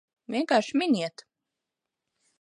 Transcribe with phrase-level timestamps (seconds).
[0.35, 1.25] Vienkārši miniet!